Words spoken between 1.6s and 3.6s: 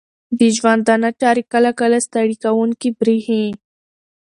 کله ستړې کوونکې بریښې